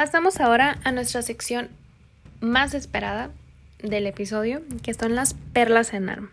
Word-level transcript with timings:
Pasamos 0.00 0.40
ahora 0.40 0.78
a 0.82 0.92
nuestra 0.92 1.20
sección 1.20 1.68
más 2.40 2.72
esperada 2.72 3.28
del 3.82 4.06
episodio, 4.06 4.62
que 4.82 4.94
son 4.94 5.14
las 5.14 5.34
perlas 5.52 5.92
en 5.92 6.08
arma. 6.08 6.30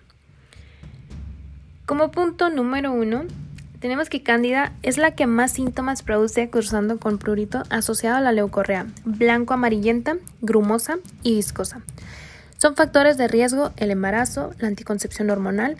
Como 1.86 2.09
punto 2.09 2.50
número 2.50 2.93
uno, 2.93 3.25
tenemos 3.82 4.07
que 4.07 4.23
Cándida 4.23 4.71
es 4.84 4.98
la 4.98 5.16
que 5.16 5.27
más 5.27 5.52
síntomas 5.52 6.02
produce 6.02 6.50
cursando 6.50 6.98
con 6.98 7.18
prurito 7.18 7.64
asociado 7.70 8.16
a 8.16 8.21
la 8.21 8.32
leucorrea, 8.32 8.88
blanco 9.04 9.54
amarillenta, 9.54 10.15
grumosa 10.39 10.99
y 11.21 11.36
viscosa. 11.36 11.81
Son 12.57 12.77
factores 12.77 13.18
de 13.18 13.27
riesgo 13.27 13.73
el 13.75 13.91
embarazo, 13.91 14.54
la 14.59 14.70
anticoncepción 14.70 15.29
hormonal, 15.29 15.75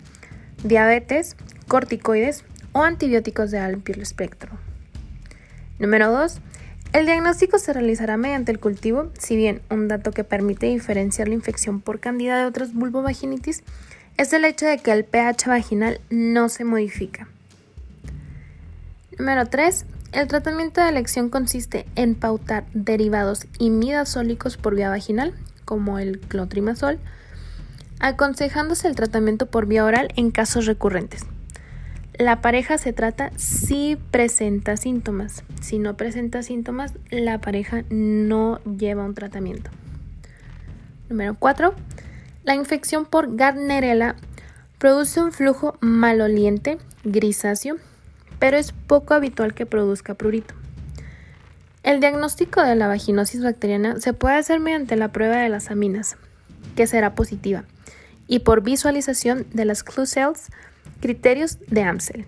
diabetes, 0.62 1.36
corticoides 1.68 2.44
o 2.72 2.82
antibióticos 2.82 3.50
de 3.50 3.60
amplio 3.60 4.02
espectro. 4.02 4.50
Número 5.78 6.12
2. 6.12 6.42
El 6.92 7.04
diagnóstico 7.04 7.58
se 7.58 7.72
realizará 7.74 8.16
mediante 8.16 8.50
el 8.50 8.60
cultivo, 8.60 9.10
si 9.18 9.36
bien 9.36 9.60
un 9.70 9.88
dato 9.88 10.10
que 10.10 10.24
permite 10.24 10.66
diferenciar 10.66 11.28
la 11.28 11.34
infección 11.34 11.80
por 11.80 12.00
candida 12.00 12.38
de 12.38 12.46
otras 12.46 12.72
vulvovaginitis 12.72 13.62
es 14.16 14.32
el 14.32 14.44
hecho 14.44 14.66
de 14.66 14.78
que 14.78 14.90
el 14.90 15.04
pH 15.04 15.46
vaginal 15.46 16.00
no 16.10 16.48
se 16.48 16.64
modifica. 16.64 17.28
Número 19.18 19.46
3. 19.46 19.84
El 20.12 20.26
tratamiento 20.26 20.80
de 20.80 20.88
elección 20.88 21.28
consiste 21.28 21.86
en 21.94 22.14
pautar 22.14 22.64
derivados 22.72 23.46
imidazólicos 23.58 24.56
por 24.56 24.74
vía 24.74 24.88
vaginal, 24.88 25.34
como 25.66 25.98
el 25.98 26.18
clotrimazol, 26.18 26.98
aconsejándose 28.00 28.88
el 28.88 28.96
tratamiento 28.96 29.46
por 29.46 29.66
vía 29.66 29.84
oral 29.84 30.08
en 30.16 30.30
casos 30.30 30.64
recurrentes. 30.64 31.26
La 32.18 32.40
pareja 32.40 32.78
se 32.78 32.92
trata 32.92 33.30
si 33.36 33.96
presenta 34.10 34.76
síntomas. 34.76 35.44
Si 35.60 35.78
no 35.78 35.96
presenta 35.96 36.42
síntomas, 36.42 36.94
la 37.10 37.40
pareja 37.40 37.84
no 37.90 38.58
lleva 38.64 39.04
un 39.04 39.14
tratamiento. 39.14 39.70
Número 41.08 41.36
4. 41.38 41.74
La 42.42 42.56
infección 42.56 43.06
por 43.06 43.36
Gardnerella 43.36 44.16
produce 44.78 45.22
un 45.22 45.30
flujo 45.30 45.76
maloliente, 45.78 46.78
grisáceo, 47.04 47.76
pero 48.40 48.56
es 48.56 48.72
poco 48.72 49.14
habitual 49.14 49.54
que 49.54 49.64
produzca 49.64 50.14
prurito. 50.14 50.54
El 51.84 52.00
diagnóstico 52.00 52.60
de 52.62 52.74
la 52.74 52.88
vaginosis 52.88 53.44
bacteriana 53.44 54.00
se 54.00 54.12
puede 54.12 54.34
hacer 54.34 54.58
mediante 54.58 54.96
la 54.96 55.12
prueba 55.12 55.36
de 55.36 55.50
las 55.50 55.70
aminas, 55.70 56.16
que 56.74 56.88
será 56.88 57.14
positiva, 57.14 57.62
y 58.26 58.40
por 58.40 58.62
visualización 58.62 59.46
de 59.52 59.64
las 59.64 59.84
clue 59.84 60.04
cells 60.04 60.50
Criterios 61.00 61.58
de 61.68 61.82
Amsel. 61.82 62.26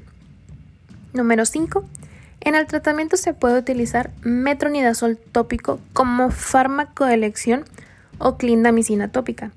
Número 1.13 1.45
5. 1.45 1.85
En 2.41 2.55
el 2.55 2.67
tratamiento 2.67 3.17
se 3.17 3.35
puede 3.35 3.59
utilizar 3.59 4.11
metronidazol 4.23 5.19
tópico 5.19 5.81
como 5.93 6.31
fármaco 6.31 7.05
de 7.05 7.15
elección 7.15 7.65
o 8.19 8.37
clindamicina 8.37 9.11
tópica. 9.11 9.51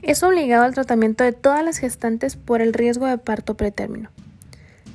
Es 0.00 0.22
obligado 0.22 0.64
al 0.64 0.72
tratamiento 0.72 1.24
de 1.24 1.32
todas 1.32 1.62
las 1.62 1.76
gestantes 1.76 2.36
por 2.36 2.62
el 2.62 2.72
riesgo 2.72 3.06
de 3.06 3.18
parto 3.18 3.54
pretérmino. 3.54 4.08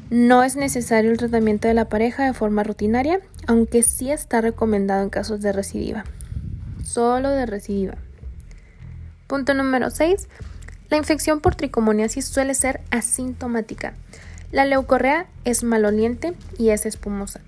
No 0.09 0.43
es 0.43 0.55
necesario 0.55 1.11
el 1.11 1.17
tratamiento 1.17 1.67
de 1.67 1.75
la 1.75 1.89
pareja 1.89 2.25
de 2.25 2.33
forma 2.33 2.63
rutinaria, 2.63 3.19
aunque 3.45 3.83
sí 3.83 4.11
está 4.11 4.41
recomendado 4.41 5.03
en 5.03 5.09
casos 5.09 5.41
de 5.41 5.51
recidiva. 5.51 6.05
Solo 6.83 7.29
de 7.29 7.45
recidiva. 7.45 7.95
Punto 9.27 9.53
número 9.53 9.91
6. 9.91 10.27
La 10.93 10.97
infección 10.97 11.39
por 11.39 11.55
tricomoniasis 11.55 12.25
suele 12.25 12.53
ser 12.53 12.79
asintomática. 12.91 13.95
La 14.51 14.63
leucorrea 14.63 15.25
es 15.43 15.63
maloliente 15.63 16.35
y 16.59 16.69
es 16.69 16.85
espumosa. 16.85 17.41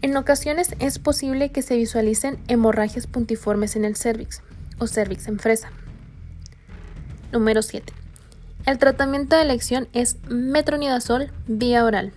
En 0.00 0.16
ocasiones 0.16 0.74
es 0.78 0.98
posible 0.98 1.50
que 1.50 1.60
se 1.60 1.76
visualicen 1.76 2.38
hemorragias 2.48 3.06
puntiformes 3.06 3.76
en 3.76 3.84
el 3.84 3.96
cervix 3.96 4.40
o 4.78 4.86
cervix 4.86 5.28
en 5.28 5.38
fresa. 5.38 5.68
Número 7.32 7.60
7. 7.60 7.92
El 8.64 8.78
tratamiento 8.78 9.36
de 9.36 9.42
elección 9.42 9.86
es 9.92 10.16
metronidazol 10.30 11.30
vía 11.48 11.84
oral. 11.84 12.14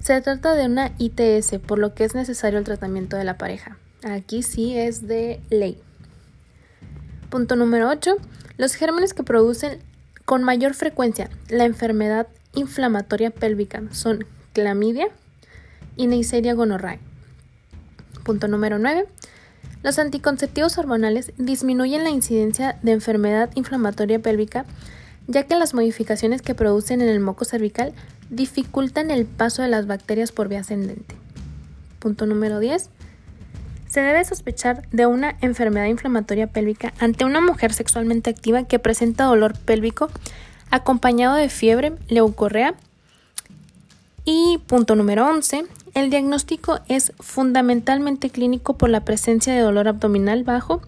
Se 0.00 0.18
trata 0.22 0.54
de 0.54 0.64
una 0.64 0.92
ITS, 0.96 1.58
por 1.58 1.78
lo 1.78 1.92
que 1.92 2.04
es 2.04 2.14
necesario 2.14 2.58
el 2.58 2.64
tratamiento 2.64 3.18
de 3.18 3.24
la 3.24 3.36
pareja. 3.36 3.76
Aquí 4.02 4.42
sí 4.42 4.78
es 4.78 5.06
de 5.06 5.42
ley. 5.50 5.78
Punto 7.32 7.56
número 7.56 7.88
8. 7.88 8.16
Los 8.58 8.74
gérmenes 8.74 9.14
que 9.14 9.22
producen 9.22 9.78
con 10.26 10.44
mayor 10.44 10.74
frecuencia 10.74 11.30
la 11.48 11.64
enfermedad 11.64 12.26
inflamatoria 12.52 13.30
pélvica 13.30 13.82
son 13.90 14.26
clamidia 14.52 15.08
y 15.96 16.08
Neisseria 16.08 16.52
gonorrhoeae. 16.52 17.00
Punto 18.22 18.48
número 18.48 18.78
9. 18.78 19.06
Los 19.82 19.98
anticonceptivos 19.98 20.76
hormonales 20.76 21.32
disminuyen 21.38 22.04
la 22.04 22.10
incidencia 22.10 22.78
de 22.82 22.92
enfermedad 22.92 23.48
inflamatoria 23.54 24.18
pélvica 24.18 24.66
ya 25.26 25.44
que 25.44 25.56
las 25.56 25.72
modificaciones 25.72 26.42
que 26.42 26.54
producen 26.54 27.00
en 27.00 27.08
el 27.08 27.20
moco 27.20 27.46
cervical 27.46 27.94
dificultan 28.28 29.10
el 29.10 29.24
paso 29.24 29.62
de 29.62 29.68
las 29.68 29.86
bacterias 29.86 30.32
por 30.32 30.48
vía 30.48 30.60
ascendente. 30.60 31.14
Punto 31.98 32.26
número 32.26 32.58
10. 32.58 32.90
Se 33.92 34.00
debe 34.00 34.24
sospechar 34.24 34.88
de 34.90 35.04
una 35.04 35.36
enfermedad 35.42 35.84
inflamatoria 35.84 36.46
pélvica 36.46 36.94
ante 36.98 37.26
una 37.26 37.42
mujer 37.42 37.74
sexualmente 37.74 38.30
activa 38.30 38.64
que 38.64 38.78
presenta 38.78 39.24
dolor 39.24 39.52
pélvico 39.58 40.08
acompañado 40.70 41.36
de 41.36 41.50
fiebre, 41.50 41.92
leucorrea. 42.08 42.74
Y 44.24 44.58
punto 44.66 44.96
número 44.96 45.28
11. 45.28 45.66
El 45.92 46.08
diagnóstico 46.08 46.80
es 46.88 47.12
fundamentalmente 47.20 48.30
clínico 48.30 48.78
por 48.78 48.88
la 48.88 49.04
presencia 49.04 49.52
de 49.52 49.60
dolor 49.60 49.88
abdominal 49.88 50.42
bajo, 50.42 50.80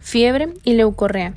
fiebre 0.00 0.52
y 0.64 0.72
leucorrea. 0.72 1.34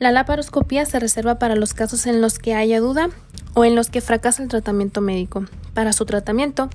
La 0.00 0.10
laparoscopía 0.10 0.86
se 0.86 0.98
reserva 0.98 1.38
para 1.38 1.54
los 1.54 1.72
casos 1.72 2.04
en 2.04 2.20
los 2.20 2.40
que 2.40 2.52
haya 2.52 2.80
duda 2.80 3.10
o 3.54 3.64
en 3.64 3.76
los 3.76 3.90
que 3.90 4.00
fracasa 4.00 4.42
el 4.42 4.48
tratamiento 4.48 5.00
médico. 5.00 5.44
Para 5.72 5.92
su 5.92 6.04
tratamiento 6.04 6.68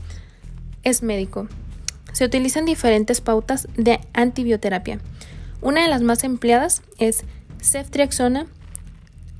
es 0.83 1.03
médico. 1.03 1.49
Se 2.11 2.25
utilizan 2.25 2.65
diferentes 2.65 3.21
pautas 3.21 3.67
de 3.77 3.99
antibioterapia. 4.13 4.99
Una 5.61 5.83
de 5.83 5.89
las 5.89 6.01
más 6.01 6.23
empleadas 6.23 6.81
es 6.97 7.23
ceftriaxona 7.61 8.47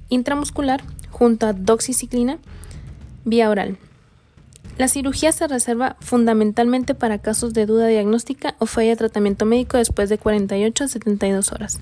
intramuscular 0.10 0.84
junto 1.10 1.48
a 1.48 1.54
doxiciclina 1.54 2.38
vía 3.26 3.50
oral. 3.50 3.78
La 4.78 4.88
cirugía 4.88 5.32
se 5.32 5.48
reserva 5.48 5.98
fundamentalmente 6.00 6.96
para 6.96 7.20
casos 7.20 7.54
de 7.54 7.66
duda 7.66 7.88
diagnóstica 7.88 8.56
o 8.60 8.66
falla 8.66 8.90
de 8.90 8.96
tratamiento 8.96 9.46
médico 9.46 9.78
después 9.78 10.10
de 10.10 10.18
48 10.18 10.84
a 10.84 10.88
72 10.88 11.52
horas. 11.52 11.80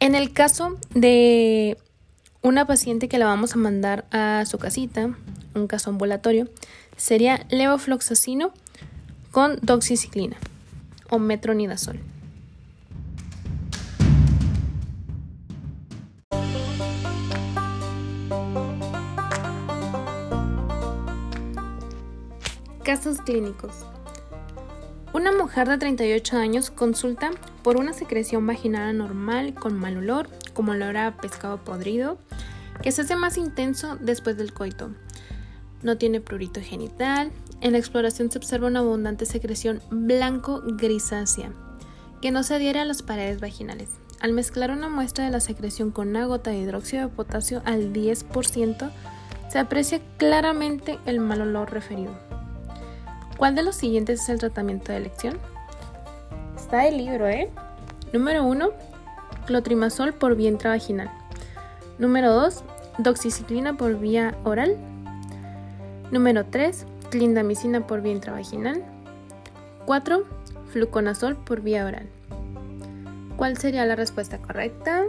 En 0.00 0.14
el 0.14 0.32
caso 0.32 0.78
de 0.94 1.78
una 2.42 2.66
paciente 2.66 3.08
que 3.08 3.18
la 3.18 3.26
vamos 3.26 3.54
a 3.54 3.58
mandar 3.58 4.06
a 4.10 4.44
su 4.46 4.58
casita, 4.58 5.14
un 5.54 5.66
caso 5.66 5.90
ambulatorio, 5.90 6.48
sería 6.96 7.46
levofloxacino 7.50 8.52
con 9.30 9.58
doxiciclina 9.62 10.36
o 11.08 11.18
metronidazol. 11.18 12.00
Casos 22.84 23.20
clínicos. 23.20 23.86
Una 25.12 25.30
mujer 25.32 25.68
de 25.68 25.78
38 25.78 26.36
años 26.36 26.70
consulta 26.70 27.30
por 27.62 27.76
una 27.76 27.92
secreción 27.92 28.46
vaginal 28.46 28.88
anormal 28.88 29.54
con 29.54 29.78
mal 29.78 29.96
olor, 29.96 30.28
como 30.54 30.72
olor 30.72 30.96
a 30.96 31.16
pescado 31.16 31.58
podrido, 31.58 32.18
que 32.82 32.90
se 32.90 33.02
hace 33.02 33.14
más 33.14 33.36
intenso 33.36 33.96
después 34.00 34.36
del 34.36 34.52
coito. 34.52 34.90
No 35.82 35.96
tiene 35.96 36.20
prurito 36.20 36.60
genital, 36.60 37.30
en 37.60 37.72
la 37.72 37.78
exploración 37.78 38.30
se 38.30 38.38
observa 38.38 38.66
una 38.66 38.80
abundante 38.80 39.26
secreción 39.26 39.80
blanco-grisácea 39.90 41.52
que 42.20 42.30
no 42.30 42.42
se 42.42 42.54
adhiere 42.54 42.80
a 42.80 42.84
las 42.84 43.02
paredes 43.02 43.40
vaginales. 43.40 43.88
Al 44.20 44.32
mezclar 44.32 44.70
una 44.70 44.90
muestra 44.90 45.24
de 45.24 45.30
la 45.30 45.40
secreción 45.40 45.90
con 45.90 46.08
una 46.08 46.26
de 46.38 46.58
hidróxido 46.58 47.08
de 47.08 47.14
potasio 47.14 47.62
al 47.64 47.92
10%, 47.92 48.90
se 49.48 49.58
aprecia 49.58 50.00
claramente 50.18 50.98
el 51.06 51.20
mal 51.20 51.40
olor 51.40 51.72
referido. 51.72 52.12
¿Cuál 53.38 53.54
de 53.54 53.62
los 53.62 53.76
siguientes 53.76 54.20
es 54.22 54.28
el 54.28 54.38
tratamiento 54.38 54.92
de 54.92 54.98
elección? 54.98 55.38
Está 56.54 56.86
el 56.86 56.98
libro, 56.98 57.26
¿eh? 57.26 57.50
Número 58.12 58.44
1, 58.44 58.70
clotrimazol 59.46 60.12
por 60.12 60.36
vía 60.36 60.50
intravaginal. 60.50 61.10
Número 61.98 62.32
2, 62.34 62.62
doxiciclina 62.98 63.76
por 63.76 63.98
vía 63.98 64.36
oral. 64.44 64.76
Número 66.10 66.44
3, 66.44 66.86
clindamicina 67.10 67.86
por 67.86 68.02
vía 68.02 68.12
intravaginal. 68.12 68.82
4. 69.86 70.24
Fluconazol 70.72 71.36
por 71.36 71.60
vía 71.60 71.86
oral. 71.86 72.08
¿Cuál 73.36 73.56
sería 73.58 73.86
la 73.86 73.94
respuesta 73.94 74.38
correcta? 74.38 75.04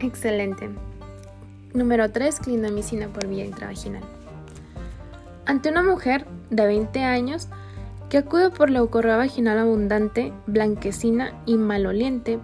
Excelente. 0.00 0.70
Número 1.74 2.10
3. 2.10 2.40
Clindamicina 2.40 3.08
por 3.08 3.26
vía 3.26 3.44
intravaginal. 3.44 4.02
Ante 5.44 5.68
una 5.68 5.82
mujer 5.82 6.26
de 6.48 6.66
20 6.66 7.04
años 7.04 7.48
que 8.08 8.18
acude 8.18 8.50
por 8.50 8.70
leucorrea 8.70 9.16
vaginal 9.16 9.58
abundante, 9.58 10.32
blanquecina 10.46 11.32
y 11.44 11.56
maloliente, 11.56 12.38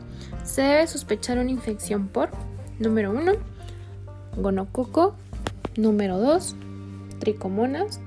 se 0.44 0.62
debe 0.62 0.86
sospechar 0.86 1.38
una 1.38 1.50
infección 1.50 2.08
por 2.08 2.30
número 2.78 3.12
1, 3.12 3.32
gonococo, 4.36 5.14
número 5.76 6.18
2, 6.18 6.56
tricomonas, 7.18 8.00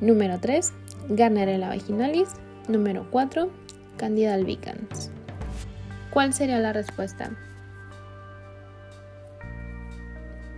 número 0.00 0.38
3, 0.40 0.72
Garnerella 1.08 1.68
vaginalis, 1.68 2.30
número 2.68 3.06
4, 3.10 3.50
Candida 3.96 4.34
albicans. 4.34 5.10
¿Cuál 6.10 6.32
sería 6.32 6.58
la 6.58 6.72
respuesta? 6.72 7.30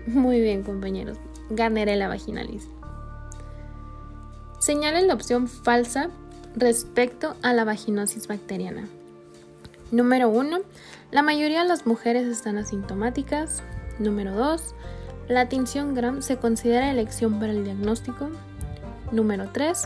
Muy 0.06 0.40
bien, 0.40 0.62
compañeros. 0.62 1.18
Garnerella 1.50 2.08
vaginalis. 2.08 2.68
Señalen 4.58 5.08
la 5.08 5.14
opción 5.14 5.48
falsa 5.48 6.10
respecto 6.54 7.36
a 7.42 7.52
la 7.52 7.64
vaginosis 7.64 8.28
bacteriana. 8.28 8.88
Número 9.90 10.28
1. 10.28 10.60
La 11.10 11.22
mayoría 11.22 11.62
de 11.62 11.68
las 11.68 11.86
mujeres 11.86 12.26
están 12.26 12.58
asintomáticas. 12.58 13.62
Número 13.98 14.32
2. 14.34 14.74
La 15.32 15.48
tinción 15.48 15.94
Gram 15.94 16.20
se 16.20 16.36
considera 16.36 16.90
elección 16.90 17.40
para 17.40 17.52
el 17.52 17.64
diagnóstico. 17.64 18.28
Número 19.12 19.48
3. 19.50 19.84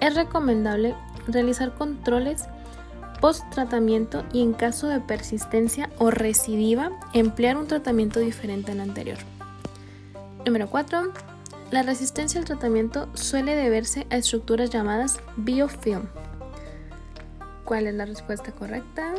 Es 0.00 0.14
recomendable 0.14 0.94
realizar 1.28 1.74
controles 1.74 2.44
post-tratamiento 3.20 4.24
y 4.32 4.42
en 4.42 4.54
caso 4.54 4.88
de 4.88 5.00
persistencia 5.00 5.90
o 5.98 6.10
recidiva, 6.10 6.92
emplear 7.12 7.58
un 7.58 7.66
tratamiento 7.66 8.20
diferente 8.20 8.72
al 8.72 8.80
anterior. 8.80 9.18
Número 10.46 10.70
4. 10.70 11.12
La 11.70 11.82
resistencia 11.82 12.40
al 12.40 12.46
tratamiento 12.46 13.10
suele 13.12 13.54
deberse 13.56 14.06
a 14.08 14.16
estructuras 14.16 14.70
llamadas 14.70 15.20
biofilm. 15.36 16.06
¿Cuál 17.66 17.86
es 17.86 17.94
la 17.94 18.06
respuesta 18.06 18.50
correcta? 18.52 19.12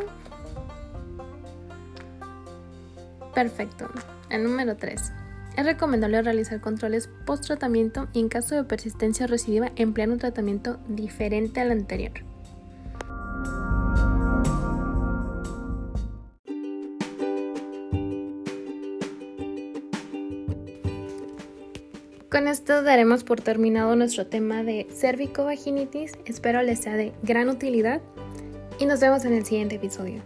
Perfecto. 3.35 3.91
El 4.31 4.43
número 4.43 4.75
3. 4.75 5.11
Es 5.57 5.65
recomendable 5.65 6.21
realizar 6.21 6.59
controles 6.59 7.09
post-tratamiento 7.25 8.07
y 8.11 8.19
en 8.19 8.27
caso 8.27 8.55
de 8.55 8.65
persistencia 8.65 9.25
recidiva 9.25 9.71
emplear 9.77 10.09
un 10.09 10.19
tratamiento 10.19 10.79
diferente 10.89 11.61
al 11.61 11.71
anterior. 11.71 12.11
Con 22.29 22.49
esto 22.49 22.83
daremos 22.83 23.23
por 23.23 23.39
terminado 23.39 23.95
nuestro 23.95 24.27
tema 24.27 24.61
de 24.61 24.87
cervicovaginitis. 24.91 26.11
Espero 26.25 26.63
les 26.63 26.79
sea 26.79 26.97
de 26.97 27.13
gran 27.23 27.47
utilidad 27.47 28.01
y 28.77 28.87
nos 28.87 28.99
vemos 28.99 29.23
en 29.23 29.33
el 29.33 29.45
siguiente 29.45 29.75
episodio. 29.75 30.21